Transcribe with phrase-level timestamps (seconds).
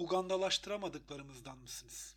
[0.00, 2.14] Ugandalaştıramadıklarımızdan mısınız?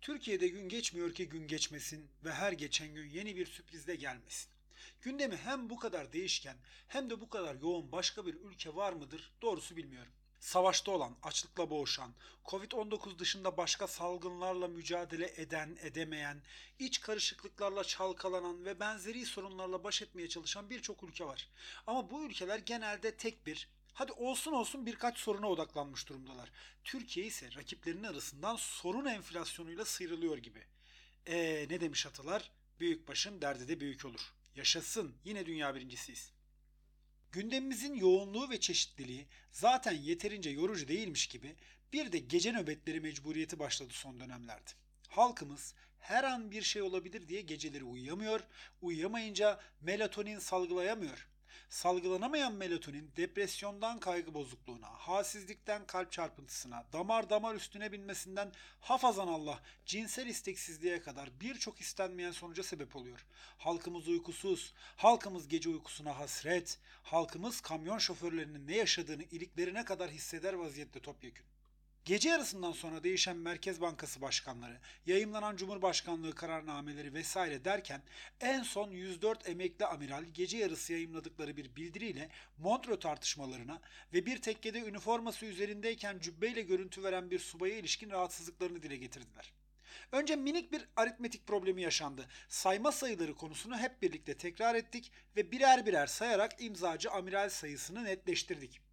[0.00, 4.50] Türkiye'de gün geçmiyor ki gün geçmesin ve her geçen gün yeni bir sürprizle gelmesin.
[5.02, 6.56] Gündemi hem bu kadar değişken
[6.88, 10.12] hem de bu kadar yoğun başka bir ülke var mıdır doğrusu bilmiyorum.
[10.40, 12.14] Savaşta olan, açlıkla boğuşan,
[12.44, 16.42] Covid-19 dışında başka salgınlarla mücadele eden, edemeyen,
[16.78, 21.48] iç karışıklıklarla çalkalanan ve benzeri sorunlarla baş etmeye çalışan birçok ülke var.
[21.86, 26.52] Ama bu ülkeler genelde tek bir, Hadi olsun olsun birkaç soruna odaklanmış durumdalar.
[26.84, 30.64] Türkiye ise rakiplerinin arasından sorun enflasyonuyla sıyrılıyor gibi.
[31.26, 32.50] Eee ne demiş atalar?
[32.80, 34.32] Büyük başın derdi de büyük olur.
[34.56, 36.32] Yaşasın yine dünya birincisiyiz.
[37.32, 41.56] Gündemimizin yoğunluğu ve çeşitliliği zaten yeterince yorucu değilmiş gibi
[41.92, 44.70] bir de gece nöbetleri mecburiyeti başladı son dönemlerde.
[45.08, 48.40] Halkımız her an bir şey olabilir diye geceleri uyuyamıyor,
[48.82, 51.28] uyuyamayınca melatonin salgılayamıyor.
[51.68, 60.26] Salgılanamayan melatonin depresyondan kaygı bozukluğuna, halsizlikten kalp çarpıntısına, damar damar üstüne binmesinden hafazan Allah cinsel
[60.26, 63.26] isteksizliğe kadar birçok istenmeyen sonuca sebep oluyor.
[63.58, 71.00] Halkımız uykusuz, halkımız gece uykusuna hasret, halkımız kamyon şoförlerinin ne yaşadığını iliklerine kadar hisseder vaziyette
[71.00, 71.55] topyekün.
[72.06, 78.02] Gece yarısından sonra değişen Merkez Bankası başkanları, yayımlanan Cumhurbaşkanlığı kararnameleri vesaire derken
[78.40, 83.80] en son 104 emekli amiral gece yarısı yayımladıkları bir bildiriyle Montreux tartışmalarına
[84.12, 89.52] ve bir tekkede üniforması üzerindeyken cübbeyle görüntü veren bir subaya ilişkin rahatsızlıklarını dile getirdiler.
[90.12, 92.26] Önce minik bir aritmetik problemi yaşandı.
[92.48, 98.85] Sayma sayıları konusunu hep birlikte tekrar ettik ve birer birer sayarak imzacı amiral sayısını netleştirdik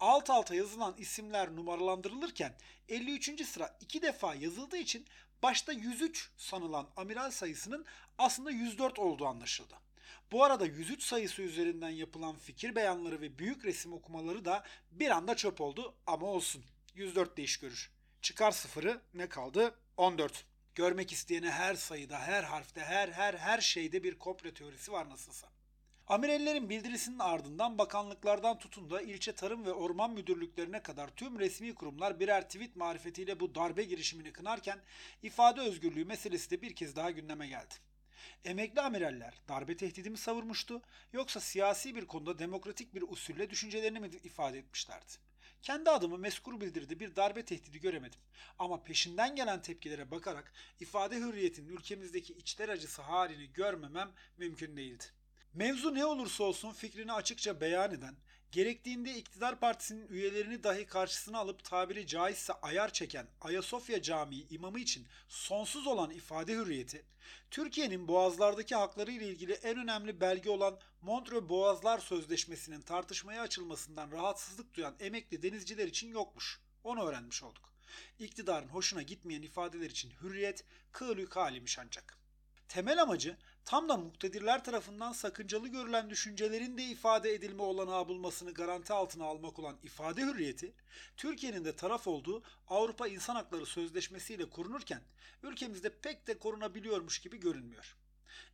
[0.00, 2.54] alt alta yazılan isimler numaralandırılırken
[2.88, 3.46] 53.
[3.46, 5.06] sıra iki defa yazıldığı için
[5.42, 7.84] başta 103 sanılan amiral sayısının
[8.18, 9.74] aslında 104 olduğu anlaşıldı.
[10.32, 15.36] Bu arada 103 sayısı üzerinden yapılan fikir beyanları ve büyük resim okumaları da bir anda
[15.36, 16.64] çöp oldu ama olsun.
[16.94, 17.90] 104 de iş görür.
[18.22, 19.74] Çıkar sıfırı ne kaldı?
[19.96, 20.44] 14.
[20.74, 25.48] Görmek isteyene her sayıda, her harfte, her her her şeyde bir komplo teorisi var nasılsa.
[26.08, 32.20] Amirallerin bildirisinin ardından bakanlıklardan tutun da ilçe tarım ve orman müdürlüklerine kadar tüm resmi kurumlar
[32.20, 34.78] birer tweet marifetiyle bu darbe girişimini kınarken
[35.22, 37.74] ifade özgürlüğü meselesi de bir kez daha gündeme geldi.
[38.44, 40.82] Emekli amiraller darbe tehdidi mi savurmuştu
[41.12, 45.12] yoksa siyasi bir konuda demokratik bir usulle düşüncelerini mi ifade etmişlerdi?
[45.62, 48.20] Kendi adımı meskur bildirdi bir darbe tehdidi göremedim.
[48.58, 55.04] Ama peşinden gelen tepkilere bakarak ifade hürriyetinin ülkemizdeki içler acısı halini görmemem mümkün değildi.
[55.54, 58.16] Mevzu ne olursa olsun fikrini açıkça beyan eden,
[58.52, 65.06] gerektiğinde iktidar partisinin üyelerini dahi karşısına alıp tabiri caizse ayar çeken Ayasofya Camii imamı için
[65.28, 67.04] sonsuz olan ifade hürriyeti,
[67.50, 74.74] Türkiye'nin boğazlardaki hakları ile ilgili en önemli belge olan Montreux Boğazlar Sözleşmesi'nin tartışmaya açılmasından rahatsızlık
[74.74, 76.60] duyan emekli denizciler için yokmuş.
[76.84, 77.72] Onu öğrenmiş olduk.
[78.18, 82.18] İktidarın hoşuna gitmeyen ifadeler için hürriyet kığlük halimiş ancak.
[82.68, 88.92] Temel amacı tam da muktedirler tarafından sakıncalı görülen düşüncelerin de ifade edilme olanağı bulmasını garanti
[88.92, 90.72] altına almak olan ifade hürriyeti,
[91.16, 95.02] Türkiye'nin de taraf olduğu Avrupa İnsan Hakları Sözleşmesi ile korunurken
[95.42, 97.96] ülkemizde pek de korunabiliyormuş gibi görünmüyor.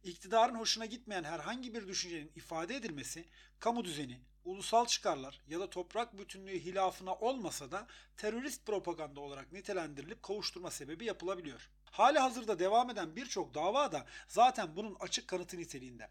[0.05, 3.25] İktidarın hoşuna gitmeyen herhangi bir düşüncenin ifade edilmesi,
[3.61, 7.87] kamu düzeni, ulusal çıkarlar ya da toprak bütünlüğü hilafına olmasa da
[8.17, 11.71] terörist propaganda olarak nitelendirilip kavuşturma sebebi yapılabiliyor.
[11.95, 16.09] Hali hazırda devam eden birçok dava da zaten bunun açık kanıtı niteliğinde.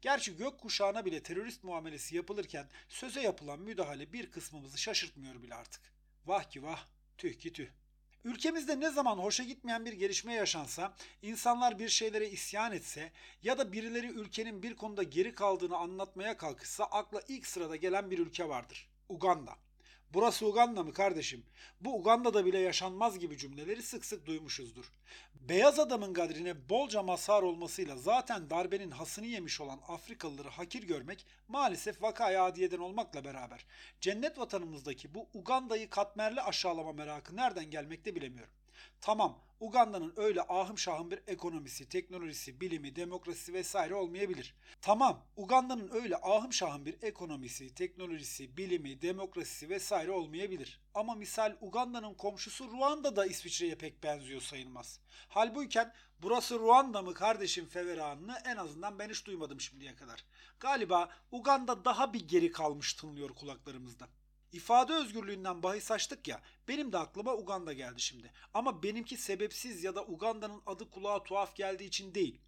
[0.00, 5.82] Gerçi gök kuşağına bile terörist muamelesi yapılırken söze yapılan müdahale bir kısmımızı şaşırtmıyor bile artık.
[6.26, 6.86] Vah ki vah,
[7.18, 7.68] tüh ki tüh.
[8.24, 13.12] Ülkemizde ne zaman hoşa gitmeyen bir gelişme yaşansa, insanlar bir şeylere isyan etse
[13.42, 18.18] ya da birileri ülkenin bir konuda geri kaldığını anlatmaya kalkışsa akla ilk sırada gelen bir
[18.18, 18.88] ülke vardır.
[19.08, 19.63] Uganda.
[20.14, 21.44] Burası Uganda mı kardeşim?
[21.80, 24.92] Bu Uganda'da bile yaşanmaz gibi cümleleri sık sık duymuşuzdur.
[25.34, 32.02] Beyaz adamın gadrine bolca mazhar olmasıyla zaten darbenin hasını yemiş olan Afrikalıları hakir görmek maalesef
[32.02, 33.66] vakaya adiyeden olmakla beraber
[34.00, 38.54] cennet vatanımızdaki bu Uganda'yı katmerli aşağılama merakı nereden gelmekte bilemiyorum.
[39.00, 44.54] Tamam Uganda'nın öyle ahım şahım bir ekonomisi, teknolojisi, bilimi, demokrasisi vesaire olmayabilir.
[44.80, 50.80] Tamam Uganda'nın öyle ahım şahım bir ekonomisi, teknolojisi, bilimi, demokrasisi vesaire olmayabilir.
[50.94, 55.00] Ama misal Uganda'nın komşusu Ruanda da İsviçre'ye pek benziyor sayılmaz.
[55.28, 55.92] Halbuyken
[56.22, 60.24] burası Ruanda mı kardeşim feveranını en azından ben hiç duymadım şimdiye kadar.
[60.60, 64.08] Galiba Uganda daha bir geri kalmış tınlıyor kulaklarımızda.
[64.54, 68.32] İfade özgürlüğünden bahis açtık ya, benim de aklıma Uganda geldi şimdi.
[68.54, 72.40] Ama benimki sebepsiz ya da Uganda'nın adı kulağa tuhaf geldiği için değil.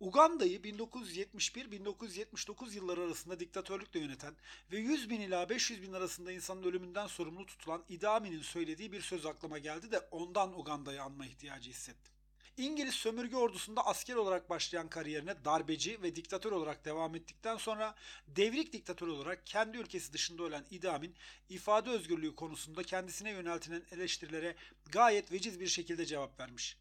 [0.00, 4.34] Uganda'yı 1971-1979 yılları arasında diktatörlükle yöneten
[4.72, 9.00] ve 100 bin ila 500 bin arasında insanın ölümünden sorumlu tutulan Idi Amin'in söylediği bir
[9.00, 12.14] söz aklıma geldi de ondan Uganda'yı anma ihtiyacı hissettim.
[12.56, 17.94] İngiliz sömürge ordusunda asker olarak başlayan kariyerine darbeci ve diktatör olarak devam ettikten sonra
[18.28, 21.14] devrik diktatör olarak kendi ülkesi dışında ölen Idi Amin,
[21.48, 24.56] ifade özgürlüğü konusunda kendisine yöneltilen eleştirilere
[24.92, 26.78] gayet veciz bir şekilde cevap vermiş.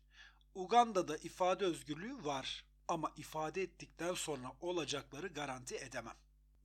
[0.55, 6.15] Uganda'da ifade özgürlüğü var ama ifade ettikten sonra olacakları garanti edemem.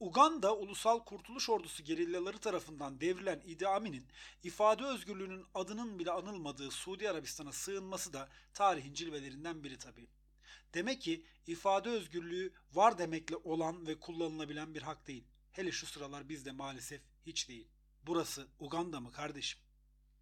[0.01, 4.07] Uganda Ulusal Kurtuluş Ordusu gerillaları tarafından devrilen Idi Amin'in
[4.43, 10.09] ifade özgürlüğünün adının bile anılmadığı Suudi Arabistan'a sığınması da tarihin cilvelerinden biri tabii.
[10.75, 15.25] Demek ki ifade özgürlüğü var demekle olan ve kullanılabilen bir hak değil.
[15.53, 17.69] Hele şu sıralar bizde maalesef hiç değil.
[18.07, 19.61] Burası Uganda mı kardeşim?